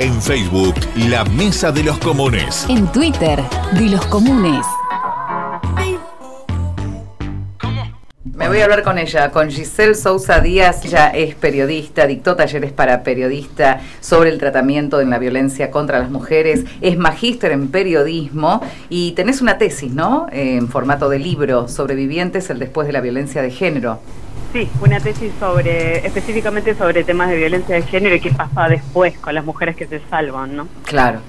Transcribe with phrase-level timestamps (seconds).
[0.00, 0.76] En Facebook,
[1.08, 2.66] La Mesa de los Comunes.
[2.68, 4.64] En Twitter, de los Comunes.
[8.22, 12.70] Me voy a hablar con ella, con Giselle Sousa Díaz, ella es periodista, dictó talleres
[12.70, 18.62] para periodista sobre el tratamiento en la violencia contra las mujeres, es magíster en periodismo
[18.88, 20.28] y tenés una tesis, ¿no?
[20.30, 23.98] En formato de libro, Sobrevivientes, el después de la violencia de género.
[24.52, 29.18] Sí, una tesis sobre, específicamente sobre temas de violencia de género y qué pasa después
[29.18, 30.68] con las mujeres que se salvan, ¿no?
[30.84, 31.20] Claro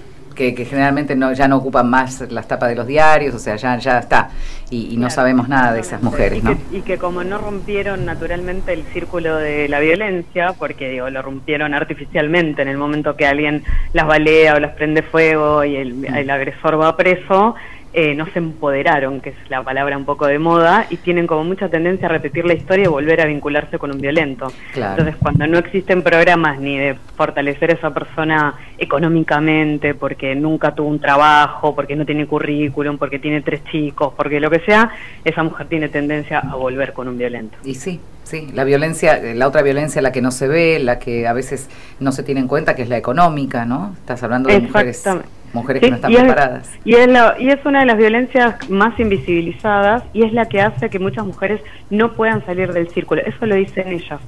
[0.56, 3.78] que, generalmente no, ya no ocupan más las tapas de los diarios, o sea, ya,
[3.78, 4.30] ya está,
[4.70, 6.52] y, no sabemos nada de esas mujeres, y ¿no?
[6.52, 11.22] Que, y que como no rompieron naturalmente el círculo de la violencia, porque digo, lo
[11.22, 15.94] rompieron artificialmente en el momento que alguien las balea o las prende fuego y el,
[15.94, 16.16] mm.
[16.16, 17.56] el agresor va preso,
[17.94, 21.44] eh, no se empoderaron, que es la palabra un poco de moda, y tienen como
[21.44, 24.52] mucha tendencia a repetir la historia y volver a vincularse con un violento.
[24.76, 30.88] Entonces, cuando no existen programas ni de fortalecer a esa persona económicamente, porque nunca tuvo
[30.88, 34.92] un trabajo, porque no tiene currículum, porque tiene tres chicos, porque lo que sea,
[35.24, 37.58] esa mujer tiene tendencia a volver con un violento.
[37.64, 41.00] Y sí, sí, la violencia, eh, la otra violencia, la que no se ve, la
[41.00, 43.96] que a veces no se tiene en cuenta, que es la económica, ¿no?
[44.00, 45.04] Estás hablando de mujeres
[45.54, 46.72] mujeres que no están preparadas.
[46.86, 50.90] y, es y es una de las violencias más invisibilizadas y es la que hace
[50.90, 53.22] que muchas mujeres no puedan salir del círculo.
[53.22, 54.20] Eso lo dicen ellas.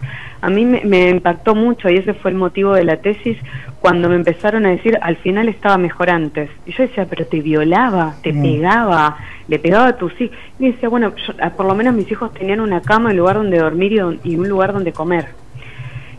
[0.41, 3.37] A mí me, impactó mucho y ese fue el motivo de la tesis
[3.79, 6.49] cuando me empezaron a decir al final estaba mejor antes.
[6.65, 8.41] Y yo decía, pero te violaba, te mm.
[8.41, 10.35] pegaba, le pegaba a tus hijos.
[10.59, 13.59] Y decía, bueno, ah, por lo menos mis hijos tenían una cama, un lugar donde
[13.59, 15.27] dormir y, y un lugar donde comer.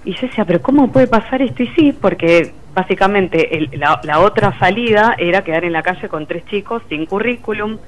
[0.05, 1.63] Y yo decía, pero ¿cómo puede pasar esto?
[1.63, 6.83] Y sí, porque básicamente la, otra salida era quedar en la calle con tres chicos
[6.89, 7.79] sin currículum,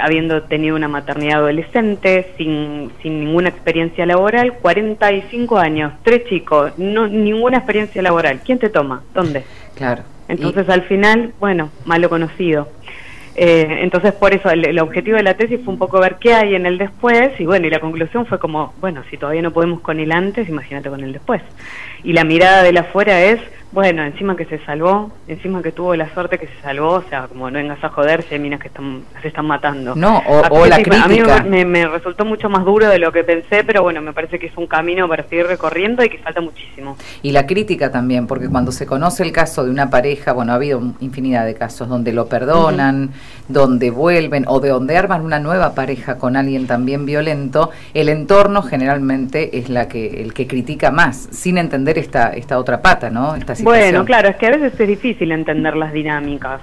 [0.00, 7.06] habiendo tenido una maternidad adolescente, sin, sin ninguna experiencia laboral, 45 años, tres chicos, no
[7.06, 8.40] ninguna experiencia laboral.
[8.44, 9.02] ¿Quién te toma?
[9.14, 9.44] ¿Dónde?
[9.74, 10.02] Claro.
[10.28, 12.68] Entonces al final, bueno, malo conocido.
[13.36, 16.54] Eh, entonces, por eso el, objetivo de la tesis fue un poco ver qué hay
[16.54, 19.80] en el después y bueno, y la conclusión fue como, bueno, si todavía no podemos
[19.80, 21.42] con el antes, imagínate con el después.
[22.04, 23.40] Y la mirada de la afuera es,
[23.74, 27.26] bueno, encima que se salvó, encima que tuvo la suerte que se salvó, o sea,
[27.26, 29.96] como no vengas a joderse, minas que están, se están matando.
[29.96, 31.38] No, o, la crítica.
[31.38, 34.38] A mí me, resultó mucho más duro de lo que pensé, pero bueno, me parece
[34.38, 36.96] que es un camino para seguir recorriendo y que falta muchísimo.
[37.22, 40.54] Y la crítica también, porque cuando se conoce el caso de una pareja, bueno, ha
[40.54, 43.10] habido infinidad de casos donde lo perdonan,
[43.48, 48.62] donde vuelven o de donde arman una nueva pareja con alguien también violento, el entorno
[48.62, 53.34] generalmente es la que el que critica más, sin entender esta esta otra pata, ¿no?
[53.34, 56.60] Esta bueno, claro, es que a veces es difícil entender las dinámicas.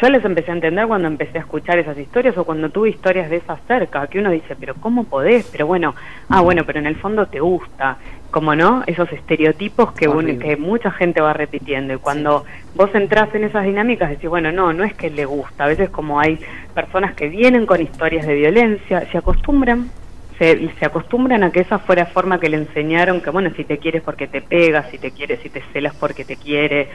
[0.00, 3.30] Yo les empecé a entender cuando empecé a escuchar esas historias o cuando tuve historias
[3.30, 5.48] de esas cerca, que uno dice, pero ¿cómo podés?
[5.52, 5.94] Pero bueno,
[6.28, 7.96] ah, bueno, pero en el fondo te gusta.
[8.30, 10.06] Como no, esos estereotipos que,
[10.38, 11.94] que mucha gente va repitiendo.
[11.94, 12.44] Y cuando
[12.76, 15.64] vos entras en esas dinámicas, decís, bueno, no, no es que le gusta.
[15.64, 16.38] A veces como hay
[16.72, 19.90] personas que vienen con historias de violencia, se acostumbran
[20.40, 24.02] se, acostumbran a que esa fuera forma que le enseñaron, que bueno, si te quieres
[24.02, 26.88] porque te pegas, si te quieres, si te celas porque te quiere.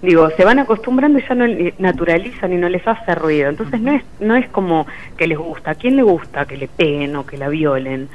[0.00, 1.46] Digo, se van acostumbrando y ya no
[1.78, 3.50] naturalizan y no les hace ruido.
[3.50, 4.86] Entonces no es, no es como
[5.18, 5.72] que les gusta.
[5.72, 8.08] ¿A quién le gusta que le peguen o que la violen?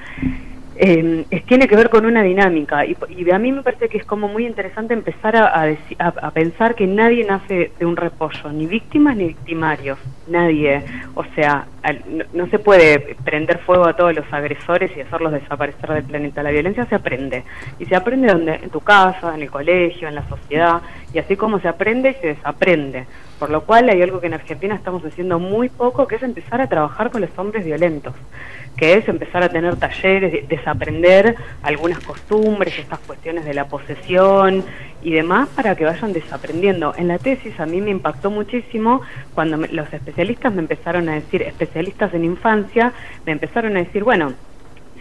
[0.75, 2.95] Eh, tiene que ver con una dinámica y,
[3.31, 7.71] a mí me parece que es como muy interesante empezar a, pensar que nadie nace
[7.77, 10.83] de un repollo, ni víctimas ni victimarios, nadie.
[11.13, 11.67] O sea,
[12.33, 16.41] no, se puede prender fuego a todos los agresores y hacerlos desaparecer del planeta.
[16.41, 17.43] La violencia se aprende
[17.77, 20.81] y se aprende donde, en tu casa, en el colegio, en la sociedad
[21.13, 23.05] y así como se aprende y se desaprende.
[23.41, 26.62] Por lo cual hay algo que en Argentina estamos haciendo muy poco, que es empezar
[26.62, 28.13] a trabajar con los hombres violentos
[28.78, 34.63] que es empezar a tener talleres, desaprender algunas costumbres, estas cuestiones de la posesión
[35.03, 36.94] y demás para que vayan desaprendiendo.
[36.97, 39.02] En la tesis a mí me impactó muchísimo
[39.35, 42.94] cuando los especialistas me empezaron a decir, especialistas en infancia,
[43.25, 44.34] me empezaron a decir, bueno,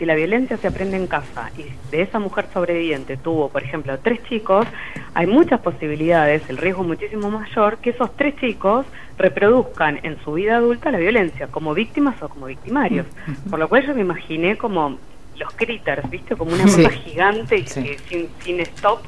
[0.00, 3.98] si la violencia se aprende en casa y de esa mujer sobreviviente tuvo, por ejemplo,
[3.98, 4.66] tres chicos,
[5.12, 8.86] hay muchas posibilidades, el riesgo muchísimo mayor, que esos tres chicos
[9.18, 13.06] reproduzcan en su vida adulta la violencia, como víctimas o como victimarios.
[13.50, 14.96] Por lo cual yo me imaginé como
[15.36, 16.34] los critters, ¿viste?
[16.34, 19.00] Como una cosa gigante y sin, sin stop.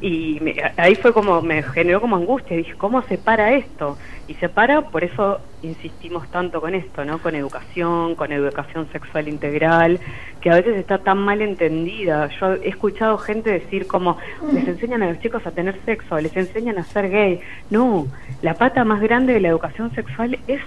[0.00, 0.40] Y
[0.78, 2.56] ahí fue como, me generó como angustia.
[2.56, 3.98] Dije, ¿cómo se para esto?
[4.28, 7.18] Y se para, por eso insistimos tanto con esto, ¿no?
[7.18, 10.00] Con educación, con educación sexual integral,
[10.40, 12.28] que a veces está tan mal entendida.
[12.40, 14.18] Yo he escuchado gente decir como,
[14.52, 17.40] les enseñan a los chicos a tener sexo, les enseñan a ser gay.
[17.70, 18.06] No,
[18.42, 20.60] la pata más grande de la educación sexual es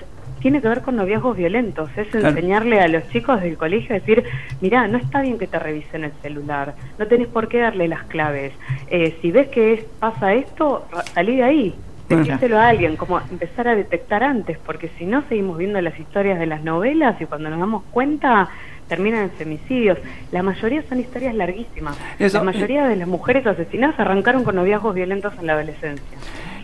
[0.43, 4.25] tiene que ver con noviazgos violentos, es enseñarle a los chicos del colegio a decir,
[4.59, 8.03] mira, no está bien que te revisen el celular, no tenés por qué darle las
[8.03, 8.51] claves,
[8.89, 11.75] eh, si ves que pasa esto, salí de ahí,
[12.09, 16.37] decírselo a alguien, como empezar a detectar antes, porque si no seguimos viendo las historias
[16.37, 18.49] de las novelas y cuando nos damos cuenta
[18.93, 19.97] terminan en femicidios.
[20.31, 21.97] La mayoría son historias larguísimas.
[22.19, 26.17] la mayoría de las mujeres asesinadas arrancaron con noviazgos violentos en la adolescencia.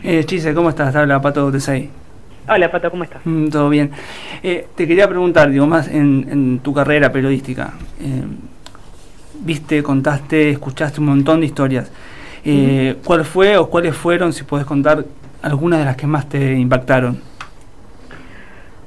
[0.04, 0.94] Eh, Chise, ¿cómo estás?
[0.94, 1.90] Habla Pato Tesay.
[2.48, 3.20] Hola, Pato, ¿cómo estás?
[3.24, 3.90] Mm, todo bien.
[4.44, 7.72] Eh, te quería preguntar, digo, más en, tu carrera periodística.
[8.00, 8.22] Eh,
[9.40, 11.90] viste, contaste, escuchaste un montón de historias.
[12.44, 15.04] Eh, ¿Cuál fue o cuáles fueron, si puedes contar,
[15.42, 17.20] algunas de las que más te impactaron?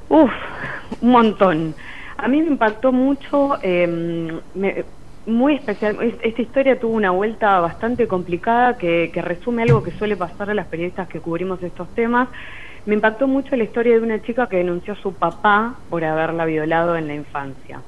[0.08, 0.30] Uf,
[1.02, 1.74] un montón.
[2.24, 4.40] A mí me impactó mucho, em,
[5.26, 5.98] muy especial.
[6.22, 10.54] Esta historia tuvo una vuelta bastante complicada que, que resume algo que suele pasar a
[10.54, 12.28] las periodistas que cubrimos estos temas
[12.86, 16.44] me impactó mucho la historia de una chica que denunció a su papá por haberla
[16.44, 17.82] violado en la infancia.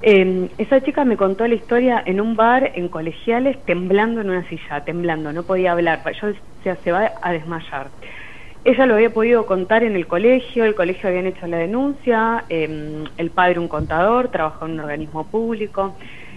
[0.00, 4.48] Em, esa chica me contó la historia en un bar en colegiales temblando en una
[4.48, 7.90] silla, temblando, no podía hablar, yo decía, se va a desmayar.
[8.64, 13.04] Ella lo había podido contar en el colegio, el colegio habían hecho la denuncia, em,
[13.16, 15.96] el padre un contador, trabajó en un organismo público.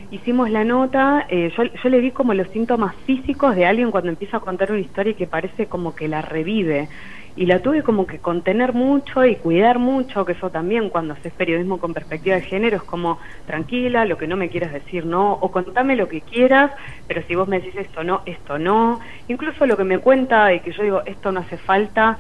[0.10, 4.10] Hicimos la nota, eh, yo, yo le vi como los síntomas físicos de alguien cuando
[4.10, 6.90] empieza a contar una historia que parece como que la revive
[7.38, 11.34] y la tuve como que contener mucho y cuidar mucho, que eso también cuando haces
[11.34, 15.34] periodismo con perspectiva de género es como tranquila, lo que no me quieras decir no,
[15.34, 16.72] o contame lo que quieras,
[17.08, 20.62] pero si vos me decís esto no, esto no, incluso lo que me cuenta y
[20.62, 22.20] que yo digo esto no hace falta,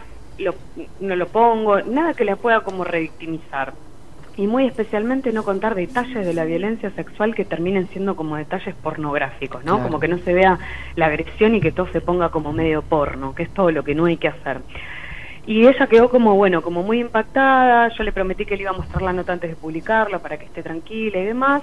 [1.00, 3.73] no lo pongo, nada que le pueda como revictimizar.
[4.38, 8.75] Y muy especialmente no contar detalles de la violencia sexual que terminen siendo como detalles
[8.75, 9.81] pornográficos, ¿no?
[9.81, 10.59] Como que no se vea
[10.97, 13.95] la agresión y que todo se ponga como medio porno, que es todo lo que
[13.95, 14.59] no hay que hacer.
[15.47, 18.77] Y ella quedó como, bueno, como muy impactada, yo le prometí que le iba a
[18.77, 21.62] mostrar la nota antes de publicarla para que esté tranquila y demás.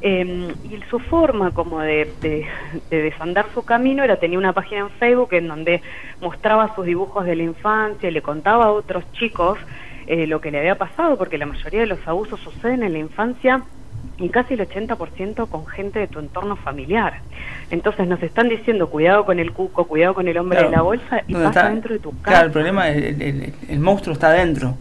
[0.00, 2.46] Em, y su forma como de, de,
[2.90, 5.82] desandar su camino era, tenía una página en Facebook en donde
[6.20, 9.58] mostraba sus dibujos de la infancia y le contaba a otros chicos
[10.06, 12.98] eh, lo que le había pasado, porque la mayoría de los abusos suceden en la
[12.98, 13.64] infancia
[14.18, 17.20] y casi el 80% con gente de tu entorno familiar.
[17.70, 21.22] Entonces nos están diciendo cuidado con el cuco, cuidado con el hombre de la bolsa
[21.26, 22.22] y pasa dentro de tu casa.
[22.30, 24.76] Claro, el problema es el, el, monstruo está dentro.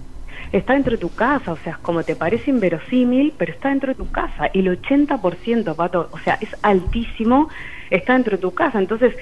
[0.52, 3.96] Está dentro de tu casa, o sea, como te parece inverosímil, pero está dentro de
[3.96, 4.52] tu casa.
[4.54, 7.50] Y el 80%, Pato, o sea, es altísimo,
[7.90, 8.78] está dentro de tu casa.
[8.78, 9.16] Entonces,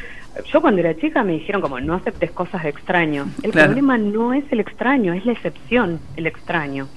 [0.51, 3.27] yo cuando era chica me dijeron como no aceptes cosas de extraño.
[3.43, 6.87] El problema no es el extraño, es la excepción, el extraño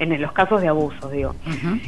[0.00, 1.34] en los casos de abuso, digo.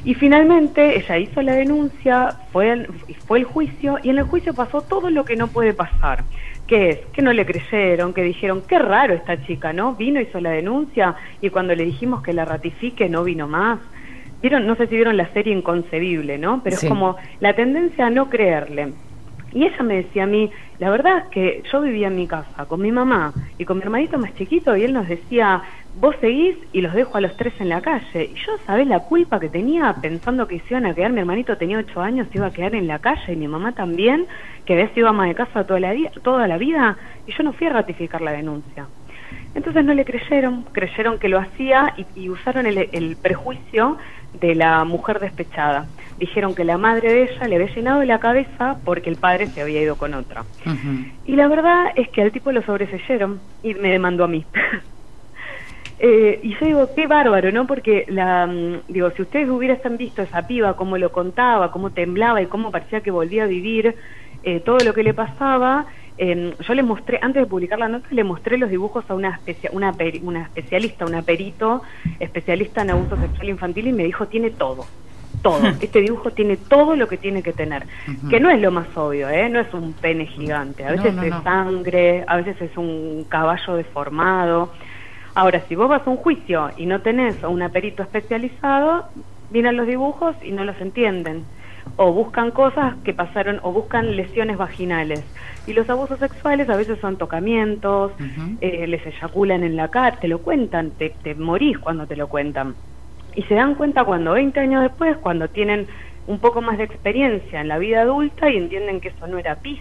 [0.04, 2.86] Y finalmente ella hizo la denuncia, fue el,
[3.26, 6.24] fue el juicio, y en el juicio pasó todo lo que no puede pasar,
[6.66, 9.94] que es que no le creyeron, que dijeron, qué raro esta chica, ¿no?
[9.94, 13.78] Vino, hizo la denuncia, y cuando le dijimos que la ratifique, no vino más.
[14.42, 16.60] Vieron, no sé si vieron la serie Inconcebible, ¿no?
[16.62, 18.92] Pero es como la tendencia a no creerle.
[19.54, 22.64] Y ella me decía a mí, la verdad es que yo vivía en mi casa
[22.66, 25.62] con mi mamá y con mi hermanito más chiquito y él nos decía,
[25.94, 28.30] vos seguís y los dejo a los tres en la calle.
[28.32, 31.12] Y yo, ¿sabés la culpa que tenía pensando que se iban a quedar?
[31.12, 33.72] Mi hermanito tenía ocho años, se iba a quedar en la calle y mi mamá
[33.72, 34.26] también,
[34.64, 36.96] que había sido ama de casa toda la, toda la vida
[37.26, 38.86] y yo no fui a ratificar la denuncia.
[39.54, 43.98] Entonces no le creyeron, creyeron que lo hacía y, usaron el prejuicio
[44.40, 45.86] de la mujer despechada
[46.18, 49.60] dijeron que la madre de ella le había llenado la cabeza porque el padre se
[49.60, 50.44] había ido con otra.
[51.24, 54.44] Y la verdad es que al tipo lo sobreseyeron y me demandó a mí.
[56.04, 57.64] eh, y yo digo, qué bárbaro, ¿no?
[57.64, 62.42] Porque, la, mm, digo, si ustedes hubiesen visto esa piba, cómo lo contaba, cómo temblaba
[62.42, 63.94] y cómo parecía que volvía a vivir
[64.42, 65.86] eh, todo lo que le pasaba,
[66.18, 69.38] eh, yo le mostré, antes de publicar la nota, le mostré los dibujos a una,
[69.70, 71.82] una, una especialista, una perito
[72.18, 74.84] especialista en abuso sexual infantil y me dijo, tiene todo
[75.40, 75.66] todo.
[75.80, 77.84] Este dibujo tiene todo lo que tiene que tener.
[78.30, 79.48] Que no es lo más obvio, ¿eh?
[79.48, 80.84] No es un pene gigante.
[80.84, 84.72] A veces es sangre, a veces es un caballo deformado.
[85.34, 89.06] Ahora, si vos vas a un juicio y no tenés a un perito especializado,
[89.50, 91.44] vienen los dibujos y no los entienden.
[91.96, 95.24] O buscan cosas que pasaron, o buscan lesiones vaginales.
[95.66, 98.12] Y los abusos sexuales a veces son tocamientos,
[98.60, 102.28] eh, les eyaculan en la cara, te lo cuentan, te, te morís cuando te lo
[102.28, 102.74] cuentan
[103.34, 105.86] y se dan cuenta cuando 20 años después, cuando tienen
[106.26, 109.56] un poco más de experiencia en la vida adulta y entienden que eso no era
[109.56, 109.80] pis.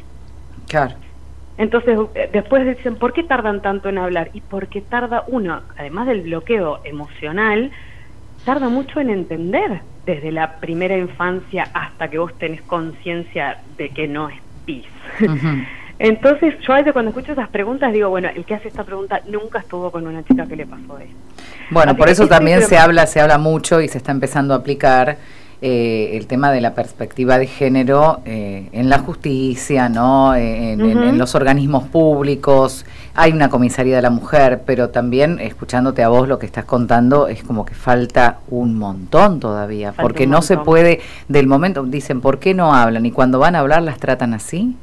[0.67, 0.96] Claro.
[1.58, 4.29] Entonces, eh, después dicen, ¿por qué tardan tanto en hablar?
[4.34, 7.72] Y porque tarda uno, además del bloqueo emocional,
[8.46, 14.08] tarda mucho en entender desde la primera infancia hasta que vos tenés conciencia de que
[14.08, 14.86] no es pis.
[16.00, 19.22] Entonces, yo a veces cuando escucho esas preguntas digo, bueno, el que hace esta pregunta
[19.27, 21.15] nunca estuvo con una chica que le pasó esto.
[21.70, 25.17] Bueno, por eso también se habla, se habla mucho y se está empezando a aplicar
[25.63, 30.34] eh, el tema de la perspectiva de género eh, en la justicia, ¿no?
[30.34, 32.84] Eh, en, los organismos públicos.
[33.13, 37.27] Hay una comisaría de la mujer, pero también escuchándote a vos lo que estás contando
[37.27, 42.39] es como que falta un montón todavía, porque no se puede del momento dicen por
[42.39, 44.75] qué no hablan y cuando van a hablar las tratan así.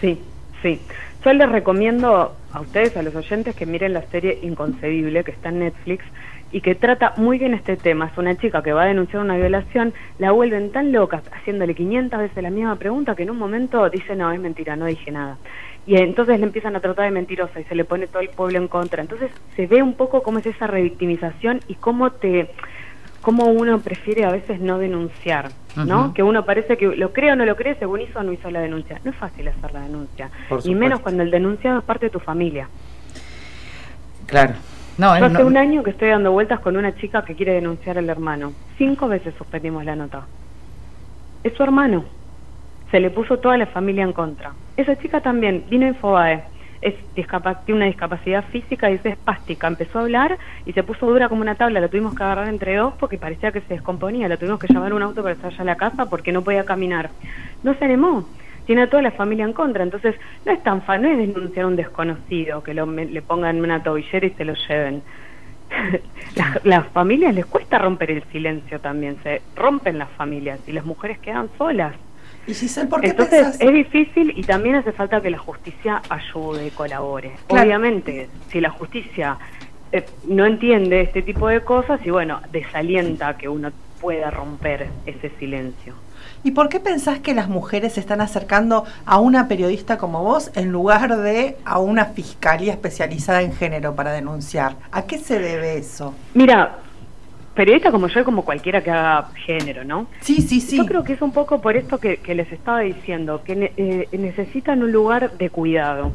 [0.00, 0.18] Sí,
[0.62, 0.80] sí.
[1.22, 5.50] Yo les recomiendo a ustedes, a los oyentes, que miren la serie Inconcebible que está
[5.50, 6.02] en Netflix
[6.50, 8.06] y que trata muy bien este tema.
[8.06, 12.18] Es una chica que va a denunciar una violación, la vuelven tan loca, haciéndole 500
[12.18, 15.36] veces la misma pregunta, que en un momento dice, no, es mentira, no dije nada.
[15.86, 18.58] Y entonces le empiezan a tratar de mentirosa y se le pone todo el pueblo
[18.58, 19.02] en contra.
[19.02, 22.50] Entonces se ve un poco cómo es esa revictimización y cómo te
[23.22, 26.14] cómo uno prefiere a veces no denunciar, ¿no?
[26.14, 28.50] Que uno parece que lo cree o no lo cree, según hizo o no hizo
[28.50, 29.00] la denuncia.
[29.04, 30.30] No es fácil hacer la denuncia,
[30.64, 32.68] y menos cuando el denunciado es parte de tu familia.
[34.26, 34.54] Claro.
[34.98, 37.98] No, Yo hace un año que estoy dando vueltas con una chica que quiere denunciar
[37.98, 38.52] al hermano.
[38.76, 40.26] Cinco veces suspendimos la nota.
[41.44, 42.04] Es su hermano.
[42.90, 44.54] Se le puso toda la familia en contra.
[44.76, 46.44] Esa chica también vino a Infobae.
[46.80, 49.68] Es tiene una discapacidad física y es espástica.
[49.68, 51.78] Empezó a hablar y se puso dura como una tabla.
[51.78, 54.26] La tuvimos que agarrar entre dos porque parecía que se descomponía.
[54.26, 56.64] La tuvimos que llamar un auto para estar allá a la casa porque no podía
[56.64, 57.10] caminar.
[57.62, 58.26] No se animó
[58.68, 59.82] tiene a toda la familia en contra.
[59.82, 63.62] Entonces, no es tan fan, no es denunciar a un desconocido, que lo, le pongan
[63.62, 65.02] una tobillera y se lo lleven.
[66.64, 71.18] las, familias les cuesta romper el silencio también, se rompen las familias y las mujeres
[71.18, 71.94] quedan solas.
[72.46, 76.70] ¿Y Giselle, ¿por qué Entonces es difícil y también hace falta que la justicia ayude,
[76.72, 77.32] colabore.
[77.48, 79.38] Obviamente, si la justicia
[79.92, 85.30] eh, no entiende este tipo de cosas y bueno, desalienta que uno pueda romper ese
[85.38, 85.94] silencio.
[86.44, 90.50] ¿Y por qué pensás que las mujeres se están acercando a una periodista como vos
[90.54, 94.76] en lugar de a una fiscalía especializada en género para denunciar?
[94.92, 96.14] ¿A qué se debe eso?
[96.34, 96.78] Mira,
[97.54, 100.06] periodista como yo, como cualquiera que haga género, ¿no?
[100.20, 100.76] Sí, sí, sí.
[100.76, 104.82] Yo creo que es un poco por esto que, les estaba diciendo, que eh, necesitan
[104.82, 106.12] un lugar de cuidado.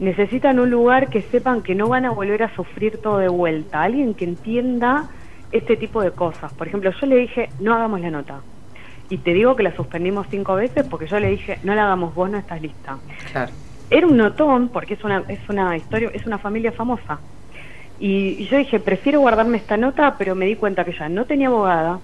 [0.00, 3.82] Necesitan un lugar que sepan que no van a volver a sufrir todo de vuelta.
[3.82, 5.10] Alguien que entienda
[5.52, 6.52] este tipo de cosas.
[6.54, 8.40] Por ejemplo, yo le dije, no hagamos la nota
[9.12, 12.14] y te digo que la suspendimos cinco veces porque yo le dije, no la hagamos,
[12.14, 12.96] vos no estás lista.
[13.30, 13.52] Claro.
[13.90, 17.20] Era un notón, porque es una, es una historia, es una familia famosa.
[18.00, 21.48] Y, yo dije, prefiero guardarme esta nota, pero me di cuenta que ya no tenía
[21.48, 22.00] abogada,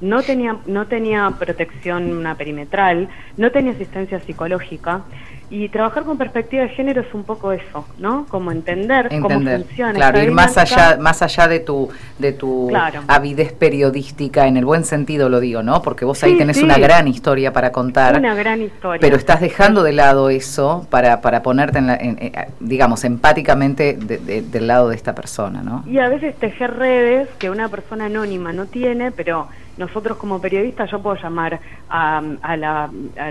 [0.00, 5.02] no tenía, no tenía protección una perimetral, no tenía asistencia psicológica
[5.50, 8.26] y trabajar con perspectiva de género es un poco eso, ¿no?
[8.28, 9.94] Como entender, cómo funciona.
[9.94, 11.88] Claro, ir más allá, más allá de tu,
[12.18, 12.70] de tu
[13.06, 15.80] avidez periodística, en el buen sentido lo digo, ¿no?
[15.82, 18.16] Porque vos ahí tenés una gran historia para contar.
[18.16, 19.00] Una gran historia.
[19.00, 24.90] Pero estás dejando de lado eso para, para ponerte, en, eh, digamos, empáticamente del lado
[24.90, 25.84] de esta persona, ¿no?
[25.86, 29.48] Y a veces tejer redes que una persona anónima no tiene, pero
[29.78, 32.20] nosotros como periodistas yo puedo llamar a,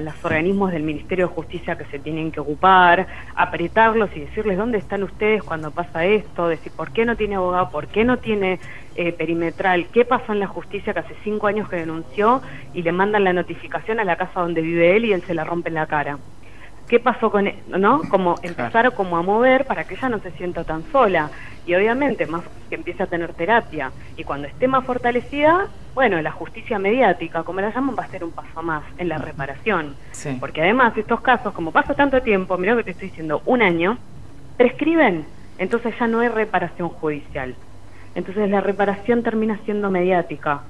[0.02, 4.78] los organismos del Ministerio de Justicia que se tienen que ocupar, apretarlos y decirles dónde
[4.78, 8.60] están ustedes cuando pasa esto, decir por qué no tiene abogado, por qué no tiene
[8.96, 12.42] eh, perimetral, qué pasó en la justicia que hace cinco años que denunció
[12.74, 15.44] y le mandan la notificación a la casa donde vive él y él se la
[15.44, 16.18] rompe en la cara.
[16.88, 18.02] Qué pasó con él, ¿no?
[18.10, 21.30] Como empezar como a mover para que ella no se sienta tan sola.
[21.68, 23.92] Y obviamente, más que empiece a tener terapia.
[24.16, 28.24] Y cuando esté más fortalecida, bueno, la justicia mediática, como la llaman, va a ser
[28.24, 29.96] un paso más en la reparación.
[30.40, 33.62] Porque además, estos casos, como pasa tanto tiempo, mira lo que te estoy diciendo, un
[33.62, 33.98] año,
[34.56, 35.26] prescriben.
[35.58, 37.56] Entonces ya no hay reparación judicial.
[38.16, 40.62] Entonces la reparación termina siendo mediática,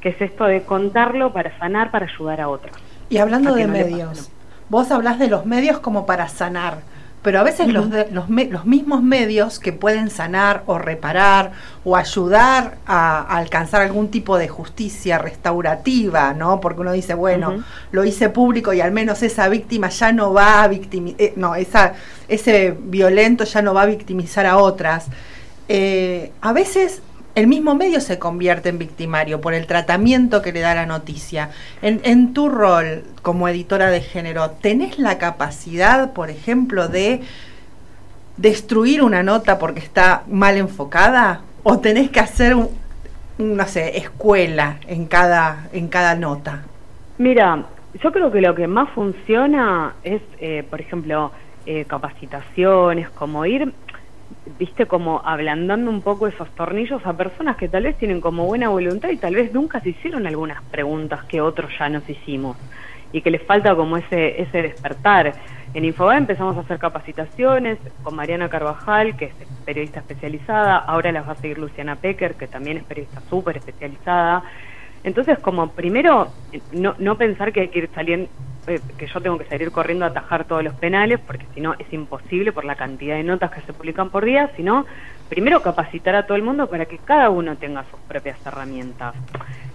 [0.00, 2.76] que es esto de contarlo para sanar, para ayudar a otros.
[3.08, 4.30] Y hablando de medios,
[4.68, 6.78] vos hablás de los medios como para sanar,
[7.24, 11.52] pero a veces los, los, los, mismos medios que pueden sanar o reparar
[11.82, 16.60] o ayudar a, alcanzar algún tipo de justicia restaurativa, ¿no?
[16.60, 20.62] Porque uno dice, bueno, lo hice público y al menos esa víctima ya no va
[20.62, 21.94] a victimizar, eh, no, esa,
[22.28, 25.06] ese violento ya no va a victimizar a otras.
[25.70, 27.00] Eh, a veces
[27.34, 31.50] el mismo medio se convierte en victimario por el tratamiento que le da la noticia.
[31.82, 37.22] En, tu rol como editora de género, ¿tenés la capacidad, por ejemplo, de
[38.36, 41.40] destruir una nota porque está mal enfocada?
[41.64, 42.68] ¿O tenés que hacer, un,
[43.38, 46.62] no sé, escuela en cada, en cada nota?
[47.18, 47.64] Mira,
[48.00, 51.32] yo creo que lo que más funciona es, eh, por ejemplo,
[51.66, 53.72] eh, capacitaciones, como ir,
[54.58, 58.68] viste, como ablandando un poco esos tornillos a personas que tal vez tienen como buena
[58.68, 62.56] voluntad y tal vez nunca se hicieron algunas preguntas que otros ya nos hicimos
[63.12, 65.32] y que les falta como ese, ese despertar.
[65.72, 71.26] En Infobae empezamos a hacer capacitaciones con Mariana Carvajal, que es periodista especializada, ahora las
[71.26, 74.44] va a seguir Luciana Pecker, que también es periodista súper especializada.
[75.04, 76.28] Entonces, como primero,
[76.72, 78.28] no, no pensar que hay que ir saliendo,
[78.66, 81.74] eh, que yo tengo que salir corriendo a atajar todos los penales, porque si no
[81.78, 84.86] es imposible por la cantidad de notas que se publican por día, sino
[85.28, 89.14] primero capacitar a todo el mundo para que cada uno tenga sus propias herramientas.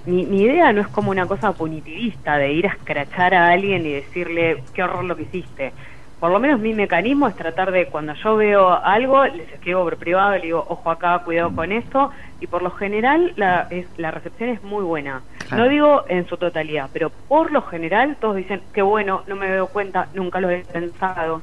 [0.06, 3.86] Mi, mi idea no es como una cosa punitivista de ir a escrachar a alguien
[3.86, 5.74] y decirle qué horror lo que hiciste.
[6.20, 9.96] Por lo menos mi mecanismo es tratar de cuando yo veo algo, les escribo por
[9.98, 12.12] privado, le digo, ojo acá, cuidado con esto,
[12.42, 15.22] y por lo general la, es, la recepción es muy buena.
[15.48, 15.64] Claro.
[15.64, 19.50] No digo en su totalidad, pero por lo general todos dicen, qué bueno, no me
[19.50, 21.42] doy cuenta, nunca lo he pensado.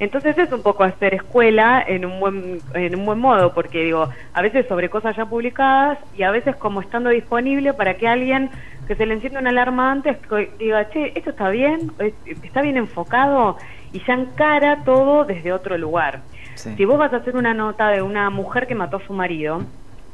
[0.00, 4.08] Entonces es un poco hacer escuela en un buen en un buen modo, porque digo,
[4.32, 8.48] a veces sobre cosas ya publicadas y a veces como estando disponible para que alguien
[8.86, 12.62] que se le encienda una alarma antes que diga, che, esto está bien, Es- está
[12.62, 13.58] bien enfocado
[13.92, 16.20] y ya encara todo desde otro lugar.
[16.54, 16.74] Sí.
[16.76, 19.62] Si vos vas a hacer una nota de una mujer que mató a su marido,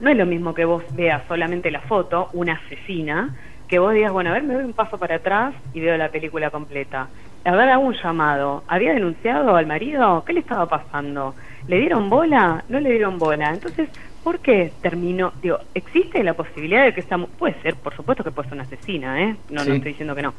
[0.01, 3.35] no es lo mismo que vos veas solamente la foto, una asesina,
[3.69, 6.09] que vos digas, bueno, a ver, me doy un paso para atrás y veo la
[6.11, 7.09] película completa.
[7.47, 8.63] A ver, hago un llamado.
[8.69, 10.23] ¿Había denunciado al marido?
[10.27, 11.35] ¿Qué le estaba pasando?
[11.67, 12.65] ¿Le dieron bola?
[12.69, 13.51] ¿No le dieron bola?
[13.51, 13.89] Entonces,
[14.23, 15.33] ¿por qué terminó?
[15.43, 18.65] Digo, ¿existe la posibilidad de que esta Puede ser, por supuesto que puede ser una
[18.65, 19.37] asesina, ¿eh?
[19.51, 19.69] No, Sí.
[19.71, 20.35] no estoy diciendo que no.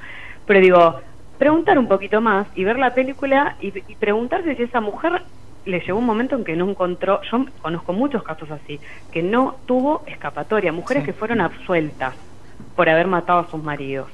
[0.45, 0.99] Pero digo,
[1.37, 5.21] preguntar un poquito más y ver la película y, y preguntarse si esa mujer
[5.65, 8.79] le llegó un momento en que no encontró, yo conozco muchos casos así,
[9.11, 11.07] que no tuvo escapatoria, mujeres Sí.
[11.07, 12.13] que fueron absueltas
[12.75, 14.07] por haber matado a sus maridos.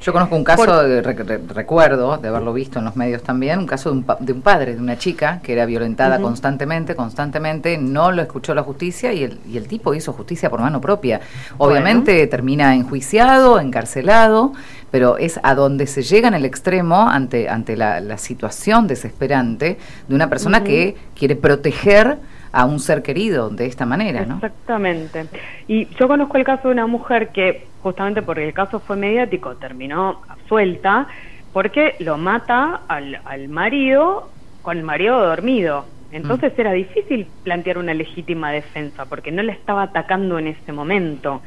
[0.00, 3.22] Yo conozco un caso, Por- de- re- re- recuerdo de haberlo visto en los medios
[3.22, 6.18] también, un caso de un, pa- de un padre, de una chica que era violentada
[6.20, 10.60] constantemente, constantemente, no lo escuchó la justicia y el, y el tipo hizo justicia por
[10.60, 11.20] mano propia.
[11.58, 14.54] Obviamente termina enjuiciado, encarcelado,
[14.96, 19.76] pero es a donde se llega en el extremo ante, ante la, la situación desesperante
[20.08, 22.16] de una persona que quiere proteger
[22.50, 24.36] a un ser querido de esta manera, ¿no?
[24.36, 25.26] Exactamente.
[25.68, 29.56] Y yo conozco el caso de una mujer que, justamente porque el caso fue mediático,
[29.56, 31.08] terminó absuelta
[31.52, 34.30] porque lo mata al, al marido
[34.62, 35.84] con el marido dormido.
[36.10, 41.42] Entonces era difícil plantear una legítima defensa porque no le estaba atacando en ese momento.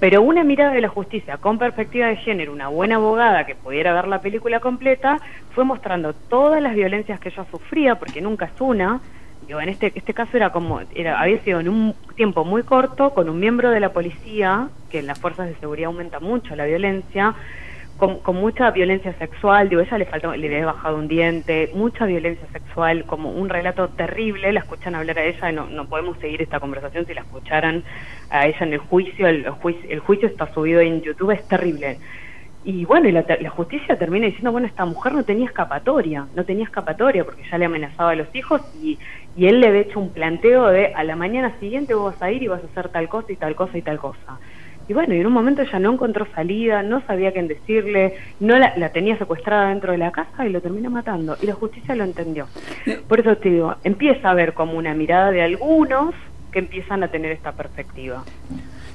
[0.00, 3.92] Pero una mirada de la justicia con perspectiva de género, una buena abogada que pudiera
[3.92, 5.18] ver la película completa,
[5.54, 9.00] fue mostrando todas las violencias que ella sufría, porque nunca es una,
[9.46, 13.10] Digo, en este, este caso era como, era, había sido en un tiempo muy corto,
[13.10, 16.66] con un miembro de la policía, que en las fuerzas de seguridad aumenta mucho la
[16.66, 17.34] violencia,
[18.00, 22.06] con, con mucha violencia sexual, digo, ella le faltó, le había bajado un diente, mucha
[22.06, 26.40] violencia sexual, como un relato terrible, la escuchan hablar a ella, no, no podemos seguir
[26.40, 27.84] esta conversación si la escucharan
[28.30, 31.46] a ella en el juicio, el, el juicio, el juicio está subido en YouTube, es
[31.46, 31.98] terrible.
[32.64, 36.44] Y bueno, y la, la, justicia termina diciendo, bueno, esta mujer no tenía escapatoria, no
[36.44, 38.98] tenía escapatoria porque ya le amenazaba a los hijos y,
[39.36, 42.30] y él le había hecho un planteo de a la mañana siguiente vos vas a
[42.30, 44.38] ir y vas a hacer tal cosa y tal cosa y tal cosa.
[44.90, 48.58] Y bueno, y en un momento ella no encontró salida, no sabía qué decirle, no
[48.58, 51.36] la, la tenía secuestrada dentro de la casa y lo termina matando.
[51.40, 52.48] Y la justicia lo entendió.
[53.06, 56.12] Por eso te digo, empieza a ver como una mirada de algunos
[56.50, 58.24] que empiezan a tener esta perspectiva.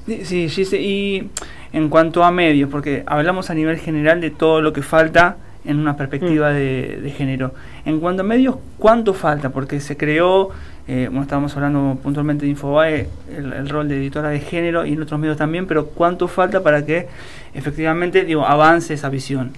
[0.05, 1.29] Sí, Gise, y
[1.71, 5.79] en cuanto a medios, porque hablamos a nivel general de todo lo que falta en
[5.79, 6.53] una perspectiva mm.
[6.53, 7.53] de, de, género.
[7.85, 9.49] En cuanto a medios, ¿cuánto falta?
[9.49, 10.49] Porque se creó,
[10.87, 14.93] eh, bueno, estábamos hablando puntualmente de Infobae, el, el, rol de editora de género y
[14.93, 17.07] en otros medios también, pero ¿cuánto falta para que
[17.53, 19.53] efectivamente digo, avance esa visión?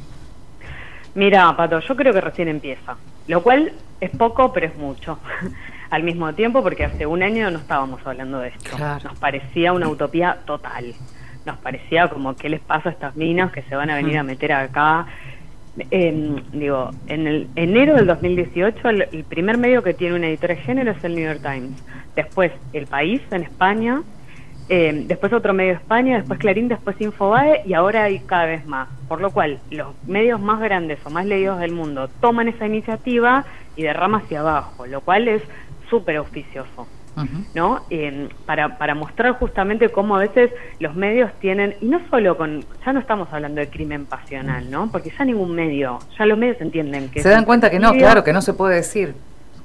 [1.16, 2.96] Mira, Pato, yo creo que recién empieza,
[3.28, 5.20] lo cual es poco, pero es mucho.
[5.90, 8.76] Al mismo tiempo, porque hace un año no estábamos hablando de esto.
[8.76, 9.06] Claro.
[9.06, 10.94] Nos parecía una utopía total.
[11.46, 14.24] Nos parecía como, ¿qué les pasa a estas minas que se van a venir a
[14.24, 15.08] meter acá?
[15.92, 20.56] Eh, digo, en el enero del 2018, el, el, primer medio que tiene una editora
[20.56, 21.84] de género es el New York Times.
[22.16, 24.02] Después, El País en España.
[24.70, 28.66] Eh, después otro medio de España, después Clarín, después Infobae y ahora hay cada vez
[28.66, 28.90] más.
[29.08, 33.46] Por lo cual, los medios más grandes o más leídos del mundo toman esa iniciativa
[33.78, 35.42] y derrama hacia abajo, lo cual es
[35.90, 36.88] súper auspicioso.
[37.18, 37.46] Uh -huh.
[37.56, 37.82] ¿no?
[37.90, 42.64] Eh, para, para mostrar justamente cómo a veces los medios tienen, y no solo con,
[42.86, 44.92] ya no estamos hablando de crimen pasional, ¿no?
[44.92, 47.22] Porque ya ningún medio, ya los medios entienden que...
[47.22, 49.16] Se dan cuenta que no, claro, que no se puede decir,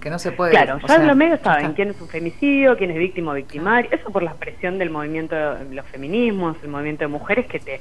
[0.01, 0.53] que no se puede...
[0.53, 1.75] Claro, ya sea, los medios saben está.
[1.77, 5.37] quién es un femicidio, quién es víctima o victimario, eso por la presión del movimiento
[5.37, 7.81] de los feminismos, el movimiento de mujeres que te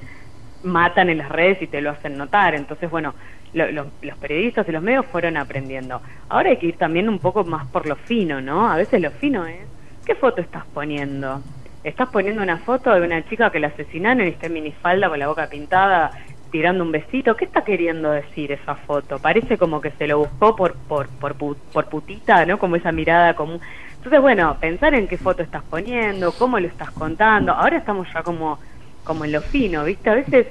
[0.64, 2.56] matan en las redes y te lo hacen notar.
[2.56, 3.16] Entonces, bueno,
[3.54, 6.02] los periodistas y los medios fueron aprendiendo.
[6.30, 8.70] Ahora hay que ir también un poco más por lo fino, ¿no?
[8.70, 9.60] A veces lo fino es,
[10.06, 11.42] ¿qué foto estás poniendo?
[11.84, 15.20] Estás poniendo una foto de una chica que la asesinaron y está en minifalda con
[15.20, 16.12] la boca pintada
[16.52, 17.36] tirando un besito.
[17.36, 19.20] ¿Qué está queriendo decir esa foto?
[19.20, 22.60] Parece como que se lo buscó por, por, por, por putita, ¿no?
[22.60, 23.60] Como esa mirada común.
[23.96, 27.54] Entonces, bueno, pensar en qué foto estás poniendo, cómo lo estás contando.
[27.54, 28.60] Ahora estamos ya como,
[29.04, 30.10] como en lo fino, ¿viste?
[30.10, 30.48] A veces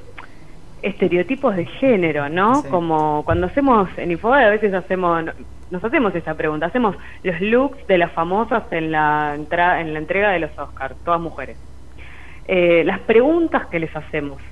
[0.83, 2.63] estereotipos de género, ¿no?
[2.71, 5.25] Como cuando hacemos en Infobae a veces hacemos
[5.71, 10.01] nos hacemos esa pregunta, hacemos los looks de las famosas en la entra, en la
[10.01, 11.57] entrega de los Oscars, todas mujeres.
[12.53, 14.43] Eh, las preguntas que les hacemos,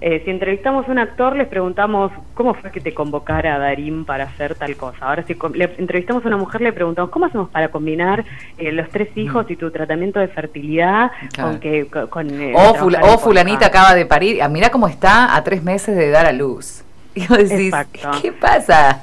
[0.00, 4.04] eh, si entrevistamos a un actor, les preguntamos cómo fue que te convocara a Darín
[4.04, 4.98] para hacer tal cosa.
[5.00, 8.24] Ahora, si le entrevistamos a una mujer, le preguntamos cómo hacemos para combinar
[8.58, 9.20] eh, los tres mm.
[9.20, 11.86] hijos y tu tratamiento de fertilidad con que.
[11.86, 14.42] Con, eh, o, fulanita acaba de parir.
[14.42, 16.82] Ah, mira cómo está a tres meses de dar a luz.
[17.16, 17.72] Y vos decís,
[18.20, 19.02] ¿qué pasa?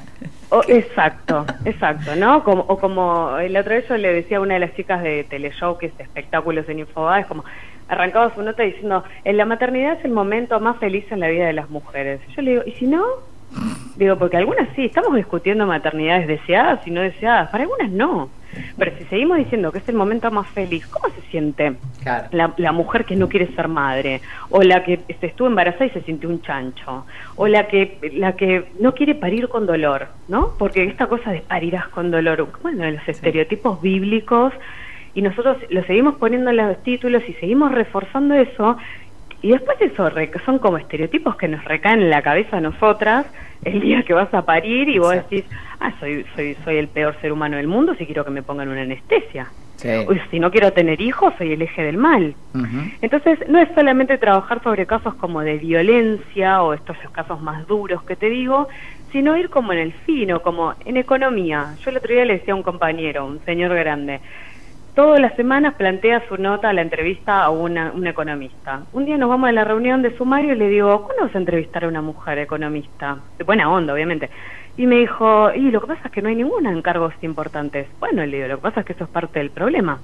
[0.68, 2.44] exacto, exacto, ¿no?
[2.44, 5.24] Como, o como el otro día yo le decía a una de las chicas de
[5.24, 7.42] Teleshow, que es espectáculos en Infobae, es como,
[7.88, 11.46] arrancaba su nota diciendo, en la maternidad es el momento más feliz en la vida
[11.46, 12.20] de las mujeres.
[12.36, 13.04] Yo le digo, ¿y si no?
[13.96, 18.28] Digo, porque algunas sí, estamos discutiendo maternidades deseadas y no deseadas, para algunas no.
[18.78, 21.74] Pero si seguimos diciendo que es el momento más feliz, ¿cómo se siente
[22.30, 24.20] la, mujer que no quiere ser madre?
[24.50, 27.04] O la que se estuvo embarazada y se sintió un chancho.
[27.36, 30.52] O la que, la que no quiere parir con dolor, ¿no?
[30.58, 34.52] Porque esta cosa de parirás con dolor, bueno, los estereotipos bíblicos
[35.14, 38.76] y nosotros lo seguimos poniendo en los títulos y seguimos reforzando eso
[39.42, 40.10] y después eso
[40.46, 43.26] son como estereotipos que nos recaen en la cabeza a nosotras
[43.62, 45.44] el día que vas a parir y vos decís,
[45.80, 48.68] ah, soy, soy, soy el peor ser humano del mundo si quiero que me pongan
[48.68, 49.48] una anestesia.
[50.06, 52.34] O si no quiero tener hijos, soy el eje del mal.
[53.02, 58.02] Entonces, no es solamente trabajar sobre casos como de violencia o estos casos más duros
[58.04, 58.68] que te digo,
[59.12, 61.74] sino ir como en el fino, como en economía.
[61.80, 64.20] Yo el otro día le decía a un compañero, un señor grande,
[64.94, 68.82] todas las semanas plantea su nota, la entrevista a una, un economista.
[68.92, 71.38] Un día nos vamos a la reunión de sumario y le digo, ¿cuándo vas a
[71.38, 73.18] entrevistar a una mujer economista?
[73.36, 74.30] De buena onda, obviamente.
[74.76, 77.86] Y me dijo, y lo que pasa es que no hay ninguna en cargos importantes.
[78.00, 80.00] Bueno, le digo, lo que pasa es que eso es parte del problema.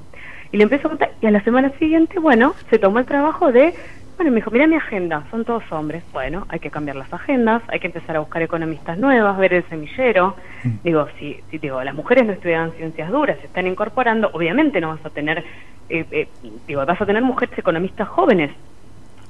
[0.52, 3.52] Y le empiezo a contar, y a la semana siguiente, bueno, se tomó el trabajo
[3.52, 3.74] de
[4.20, 6.04] bueno, me dijo, mira mi agenda, son todos hombres.
[6.12, 9.64] Bueno, hay que cambiar las agendas, hay que empezar a buscar economistas nuevas, ver el
[9.70, 10.36] semillero.
[10.62, 10.70] Mm.
[10.84, 14.88] Digo, si, si digo, las mujeres no estudian ciencias duras, se están incorporando, obviamente no
[14.88, 15.42] vas a tener,
[15.88, 16.28] eh, eh,
[16.68, 18.50] digo, vas a tener mujeres economistas jóvenes.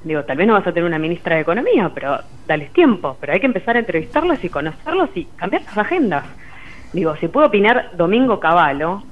[0.03, 3.31] Digo, tal vez no vas a tener una ministra de Economía, pero dales tiempo, pero
[3.31, 6.25] hay que empezar a entrevistarlos y conocerlos y cambiar las agendas.
[6.91, 9.03] Digo, si puedo opinar Domingo Cavallo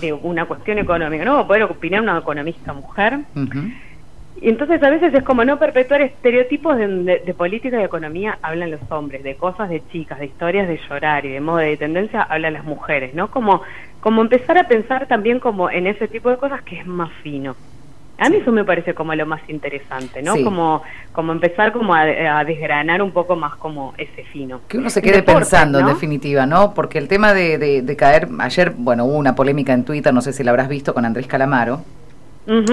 [0.00, 1.44] de una cuestión económica, ¿no?
[1.48, 3.18] Poder opinar una economista mujer.
[4.40, 8.80] Y entonces a veces es como no perpetuar estereotipos de, política y economía, hablan los
[8.90, 12.22] hombres, de cosas de chicas, de historias de llorar y de moda y de tendencia,
[12.22, 13.30] hablan las mujeres, ¿no?
[13.30, 13.62] Como,
[14.00, 17.56] como empezar a pensar también como en ese tipo de cosas que es más fino.
[18.18, 20.34] A mí eso me parece como lo más interesante, ¿no?
[20.42, 24.60] Como, como empezar como a, desgranar un poco más como ese fino.
[24.68, 26.72] Que uno se quede pensando, en definitiva, ¿no?
[26.72, 30.32] Porque el tema de, de, caer, ayer, bueno, hubo una polémica en Twitter, no sé
[30.32, 31.82] si la habrás visto, con Andrés Calamaro,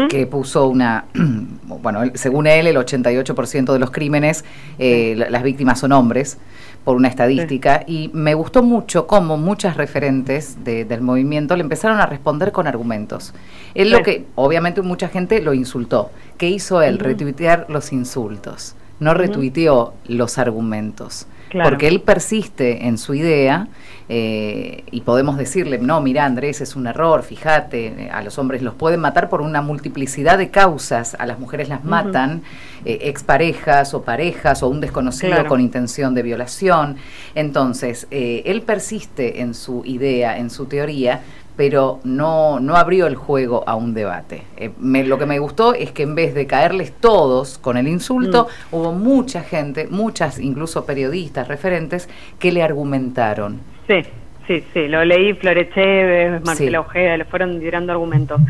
[0.10, 1.06] que puso una,
[1.82, 4.46] bueno, según él, el 88% de los crímenes,
[4.80, 6.38] eh, las víctimas son hombres,
[6.84, 12.06] por una estadística, y me gustó mucho cómo muchas referentes del movimiento le empezaron a
[12.06, 13.34] responder con argumentos.
[13.74, 16.12] Él lo que, obviamente mucha gente lo insultó.
[16.38, 17.00] ¿Qué hizo él?
[17.00, 21.26] Retuitear los insultos, no retuiteó los argumentos.
[21.62, 23.68] Porque él persiste en su idea
[24.10, 28.74] eh, y podemos decirle, no, mira Andrés, es un error, fíjate, a los hombres los
[28.74, 32.42] pueden matar por una multiplicidad de causas, a las mujeres las matan
[32.86, 36.98] eh, exparejas o parejas o un desconocido con intención de violación.
[37.36, 41.22] Entonces, eh, él persiste en su idea, en su teoría,
[41.56, 44.44] pero no, no abrió el juego a un debate.
[44.58, 44.72] Eh,
[45.06, 48.76] lo que me gustó es que en vez de caerles todos con el insulto, mm.
[48.76, 53.60] hubo mucha gente, muchas incluso periodistas referentes, que le argumentaron.
[53.88, 54.02] Sí,
[54.48, 58.42] sí, sí, lo leí, Floreche, Marcela Ojeda, le fueron tirando argumentos.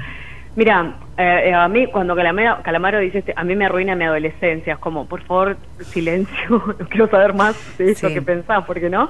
[0.56, 4.74] Mira, eh, eh, a mí cuando Calamaro, Calamaro dice, a mí me arruina mi adolescencia,
[4.74, 9.10] es como, por favor, silencio, no quiero saber más de eso que pensás, porque no,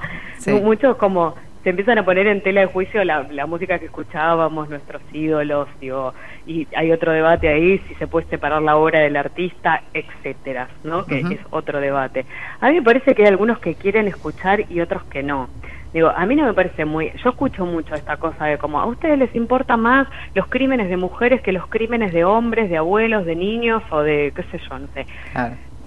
[0.62, 5.02] muchos como se empiezan a poner en tela de juicio la, música que escuchábamos, nuestros
[5.12, 6.12] ídolos, digo,
[6.46, 11.06] y hay otro debate ahí, si se puede separar la obra del artista, etcétera, ¿no?
[11.06, 12.26] Que es otro debate.
[12.60, 15.48] A mí me parece que hay algunos que quieren escuchar y otros que no.
[15.94, 17.12] Digo, a mí no me parece muy...
[17.22, 20.98] Yo escucho mucho esta cosa de como, a ustedes les importa más los crímenes de
[20.98, 24.78] mujeres que los crímenes de hombres, de abuelos, de niños o de, qué sé yo,
[24.78, 25.06] no sé.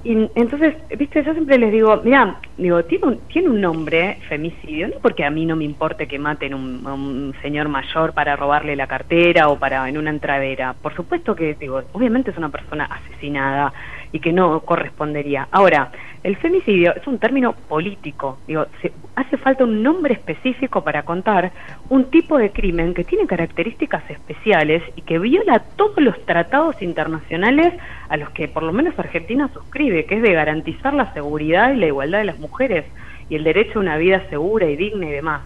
[0.04, 4.88] Y entonces, viste, yo siempre les digo, mira, digo, tiene un, tiene un nombre, femicidio,
[4.88, 8.36] no porque a mí no me importe que maten un, a un señor mayor para
[8.36, 10.74] robarle la cartera o para en una entradera.
[10.74, 13.74] Por supuesto que, digo, obviamente es una persona asesinada
[14.18, 15.48] y que no correspondería.
[15.52, 15.92] Ahora,
[16.24, 21.52] el femicidio es un término político, digo, se, hace falta un nombre específico para contar
[21.90, 27.76] un tipo de crimen que tiene características especiales y que viola todos los tratados internacionales
[28.10, 31.78] a los que por lo menos Argentina suscribe, que es de garantizar la seguridad y
[31.78, 32.86] la igualdad de las mujeres
[33.30, 35.42] y el derecho a una vida segura y digna y demás.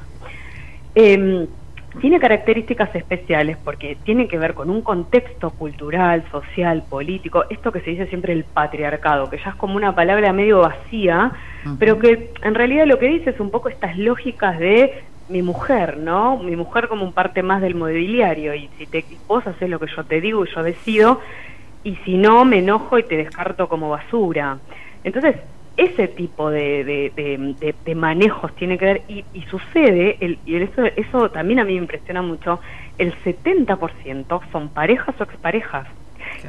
[0.95, 1.45] Eh,
[1.99, 7.81] tiene características especiales porque tiene que ver con un contexto cultural, social, político, esto que
[7.81, 11.31] se dice siempre el patriarcado, que ya es como una palabra medio vacía,
[11.79, 15.97] pero que en realidad lo que dice es un poco estas lógicas de mi mujer,
[15.97, 16.37] ¿no?
[16.37, 19.87] Mi mujer como un parte más del mobiliario y si te vos haces lo que
[19.95, 21.21] yo te digo y yo decido
[21.83, 24.59] y si no me enojo y te descarto como basura.
[25.03, 25.35] Entonces,
[25.81, 30.85] ese tipo de, de, de, manejos tiene que ver y, y sucede, el, y eso,
[30.85, 32.59] eso también a mí me impresiona mucho,
[32.99, 35.87] el 70% son parejas o exparejas.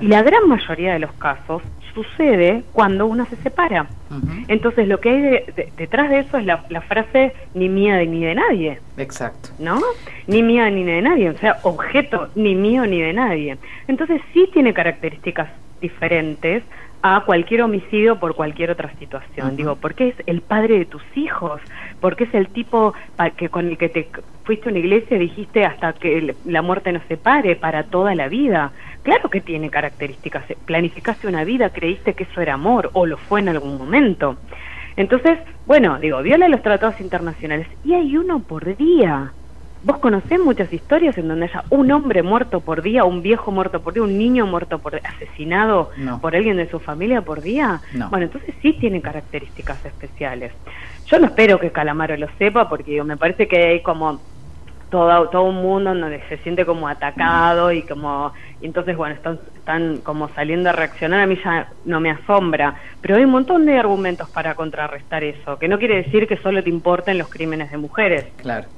[0.01, 1.63] Y la gran mayoría de los casos
[1.95, 3.87] sucede cuando uno se separa.
[4.11, 4.45] Uh -huh.
[4.49, 8.25] Entonces lo que hay de, detrás de eso es la, la, frase ni mía ni
[8.25, 8.81] de nadie.
[8.97, 9.51] Exacto.
[9.59, 9.81] ¿No?
[10.27, 11.31] Ni mía ni de nadie.
[11.31, 13.57] O sea, objeto ni mío ni de nadie.
[13.89, 15.49] Entonces sí tiene características
[15.81, 16.63] diferentes
[17.03, 19.49] a cualquier homicidio por cualquier otra situación.
[19.49, 19.57] Uh -huh.
[19.57, 21.61] Digo, porque es el padre de tus hijos,
[22.01, 22.95] porque es el tipo
[23.37, 24.09] que con el que te
[24.45, 28.29] fuiste a una iglesia y dijiste hasta que la muerte nos separe para toda la
[28.29, 28.73] vida.
[29.03, 30.45] Claro que tiene características.
[30.65, 34.37] Planificaste una vida, creíste que eso era amor o lo fue en algún momento.
[34.97, 39.33] Entonces, bueno, digo, viola los tratados internacionales y hay uno por día.
[39.85, 43.83] ¿Vos conocés muchas historias en donde haya un hombre muerto por día, un viejo muerto
[43.83, 46.21] por día, un niño muerto por asesinado no.
[46.21, 47.83] por alguien de su familia por día?
[47.93, 48.09] No.
[48.09, 50.53] Bueno, entonces sí tiene características especiales.
[51.07, 54.23] Yo no espero que Calamaro lo sepa porque digo, me parece que hay como
[54.89, 59.15] todo, todo un mundo en donde se siente como atacado y como y entonces bueno
[59.15, 63.31] están, están como saliendo a reaccionar a mí ya no me asombra pero hay un
[63.31, 67.31] montón de argumentos para contrarrestar eso que no quiere decir que solo te importen los
[67.31, 68.69] crímenes de mujeres claro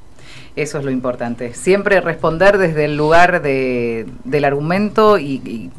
[0.56, 1.54] eso es lo importante.
[1.54, 5.70] Siempre responder desde el lugar de, del argumento y, y,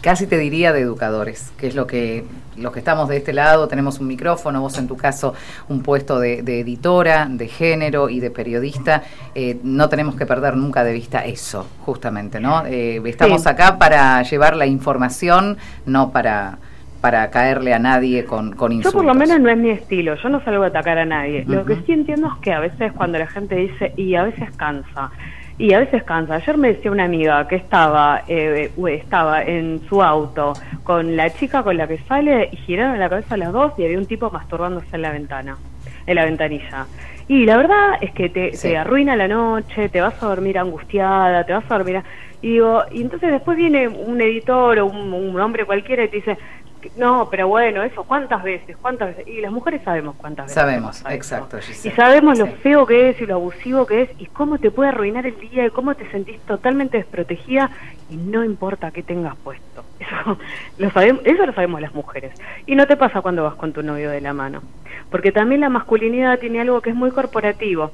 [0.00, 2.24] casi te diría de educadores, que es lo que
[2.56, 5.34] los que estamos de este lado tenemos un micrófono, vos en tu caso
[5.68, 9.02] un puesto de, de editora, de género y de periodista,
[9.34, 12.64] eh, no tenemos que perder nunca de vista eso, justamente, ¿no?
[12.66, 13.48] Eh, estamos sí.
[13.48, 16.58] acá para llevar la información, no para
[17.04, 18.94] para caerle a nadie con, con insultos.
[18.94, 21.42] Yo por lo menos no es mi estilo, yo no salgo a atacar a nadie.
[21.42, 21.54] Uh -huh.
[21.56, 24.48] Lo que sí entiendo es que a veces cuando la gente dice, y a veces
[24.56, 25.10] cansa,
[25.58, 26.36] y a veces cansa.
[26.36, 28.70] Ayer me decía una amiga que estaba eh,
[29.02, 33.34] estaba en su auto con la chica con la que sale y giraron la cabeza
[33.34, 35.58] a las dos y había un tipo masturbándose en la ventana,
[36.06, 36.86] en la ventanilla.
[37.28, 38.68] Y la verdad es que te, sí.
[38.68, 41.98] te arruina la noche, te vas a dormir angustiada, te vas a dormir...
[41.98, 42.04] A...
[42.42, 46.16] Y digo, y entonces después viene un editor o un, un hombre cualquiera y te
[46.16, 46.36] dice,
[46.96, 48.76] no, pero bueno, eso, ¿cuántas veces?
[48.76, 49.28] ¿Cuántas veces?
[49.28, 50.54] Y las mujeres sabemos cuántas veces.
[50.54, 51.58] Sabemos, exacto.
[51.58, 51.94] Giselle.
[51.94, 52.52] Y sabemos lo sí.
[52.62, 55.66] feo que es y lo abusivo que es y cómo te puede arruinar el día
[55.66, 57.70] y cómo te sentís totalmente desprotegida
[58.10, 59.84] y no importa qué tengas puesto.
[59.98, 60.38] Eso
[60.78, 62.32] lo sabemos, eso lo sabemos las mujeres.
[62.66, 64.62] Y no te pasa cuando vas con tu novio de la mano.
[65.10, 67.90] Porque también la masculinidad tiene algo que es muy corporativo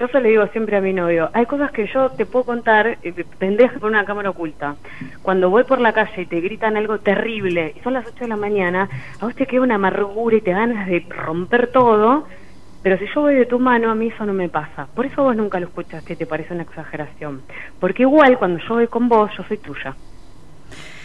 [0.00, 2.86] yo se le digo siempre a mi novio, hay cosas que yo te puedo contar,
[3.02, 4.76] eh, que poner una cámara oculta.
[5.20, 8.28] Cuando voy por la calle y te gritan algo terrible, y son las 8 de
[8.28, 8.88] la mañana,
[9.20, 12.26] a vos te queda una amargura y te ganas de romper todo,
[12.82, 14.86] pero si yo voy de tu mano, a mí eso no me pasa.
[14.86, 17.42] Por eso vos nunca lo escuchaste te parece una exageración.
[17.78, 19.94] Porque igual cuando yo voy con vos, yo soy tuya.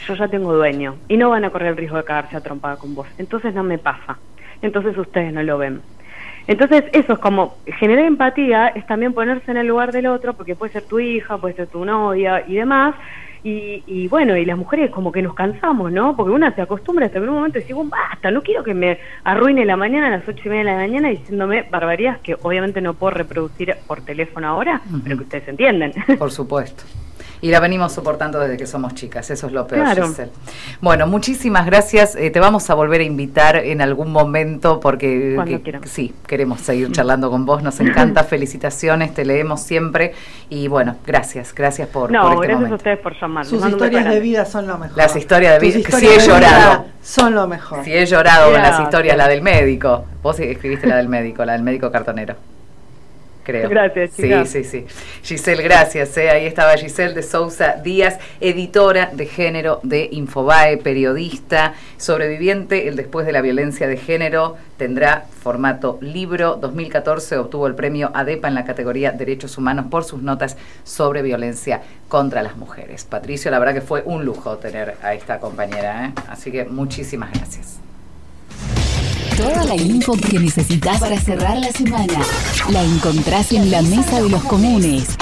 [0.08, 2.96] Yo ya tengo dueño y no van a correr el riesgo de cagarse a con
[2.96, 3.08] vos.
[3.18, 4.20] Entonces no me pasa.
[4.62, 5.82] Entonces ustedes no lo ven.
[6.48, 10.56] Entonces, eso es como generar empatía, es también ponerse en el lugar del otro, porque
[10.56, 12.96] puede ser tu hija, puede ser tu novia y demás.
[13.44, 16.16] Y, y bueno, y las mujeres como que nos cansamos, ¿no?
[16.16, 18.98] Porque una se acostumbra hasta en un momento y dice, basta, no quiero que me
[19.24, 22.82] arruine la mañana a las ocho y media de la mañana diciéndome barbaridades que obviamente
[22.82, 25.02] no puedo reproducir por teléfono ahora, uh -huh.
[25.04, 25.94] pero que ustedes entienden.
[26.18, 26.86] Por supuesto
[27.46, 30.08] y la venimos soportando desde que somos chicas, eso es lo peor, claro.
[30.08, 30.32] Giselle.
[30.82, 35.88] Bueno, muchísimas gracias, eh, te vamos a volver a invitar en algún momento porque que,
[35.88, 40.16] sí, queremos seguir charlando con vos, nos encanta, felicitaciones, te leemos siempre
[40.50, 42.74] y bueno, gracias, gracias por, no, por este gracias momento.
[42.74, 43.46] a ustedes por llamar.
[43.46, 44.98] Sus historias de vida son lo mejor.
[44.98, 46.82] Las historias de vida, historias si he de llorado.
[46.82, 47.84] Vida son lo mejor.
[47.84, 51.54] Si he llorado con las historias, la del médico, vos escribiste la del médico, la
[51.54, 52.55] del médico cartonero.
[53.46, 53.70] Creo.
[53.70, 54.86] Gracias, Sí, sí, sí.
[55.24, 56.18] Giselle, gracias.
[56.18, 56.30] eh.
[56.30, 63.26] Ahí estaba Giselle de Sousa Díaz, editora de género de Infobae, periodista, sobreviviente, el después
[63.26, 66.58] de la violencia de género, tendrá formato libro.
[66.58, 71.82] 2014 obtuvo el premio ADEPA en la categoría Derechos Humanos por sus notas sobre violencia
[72.10, 73.06] contra las mujeres.
[73.06, 76.14] Patricio, la verdad que fue un lujo tener a esta compañera, ¿eh?
[76.30, 77.85] así que muchísimas gracias.
[79.38, 82.14] Toda la info que necesitas para cerrar la semana
[82.70, 85.18] la encontrás en la mesa de los comunes.